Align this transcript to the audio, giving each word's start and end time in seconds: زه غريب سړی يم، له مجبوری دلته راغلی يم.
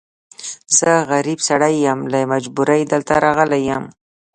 زه 0.77 0.91
غريب 1.11 1.39
سړی 1.49 1.75
يم، 1.87 1.99
له 2.11 2.19
مجبوری 2.33 2.81
دلته 2.93 3.13
راغلی 3.25 3.61
يم. 3.71 3.83